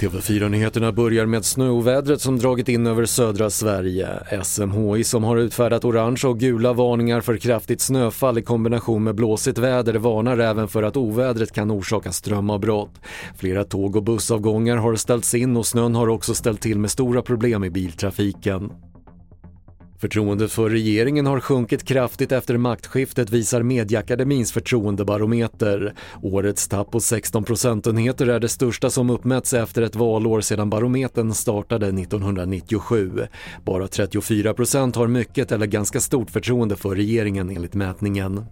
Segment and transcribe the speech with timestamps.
[0.00, 4.08] TV4-nyheterna börjar med snöovädret som dragit in över södra Sverige.
[4.42, 9.58] SMHI som har utfärdat orange och gula varningar för kraftigt snöfall i kombination med blåsigt
[9.58, 13.00] väder varnar även för att ovädret kan orsaka strömavbrott.
[13.36, 17.22] Flera tåg och bussavgångar har ställts in och snön har också ställt till med stora
[17.22, 18.70] problem i biltrafiken.
[20.00, 25.94] Förtroendet för regeringen har sjunkit kraftigt efter maktskiftet visar Mediaakademins förtroendebarometer.
[26.22, 31.34] Årets tapp på 16 procentenheter är det största som uppmätts efter ett valår sedan barometern
[31.34, 33.26] startade 1997.
[33.64, 38.44] Bara 34 procent har mycket eller ganska stort förtroende för regeringen enligt mätningen.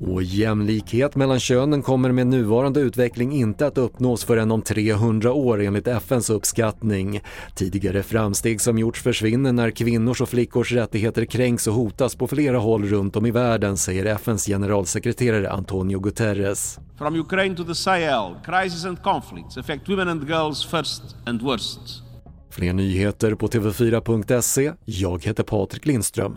[0.00, 5.62] Och jämlikhet mellan könen kommer med nuvarande utveckling inte att uppnås förrän om 300 år
[5.62, 7.20] enligt FNs uppskattning.
[7.54, 12.58] Tidigare framsteg som gjorts försvinner när kvinnors och flickors rättigheter kränks och hotas på flera
[12.58, 16.78] håll runt om i världen, säger FNs generalsekreterare Antonio Guterres.
[16.98, 21.80] From Ukraine to the Sahel, crises and conflicts affect women and girls first and worst.
[22.50, 24.72] Fler nyheter på TV4.se.
[24.84, 26.36] Jag heter Patrik Lindström.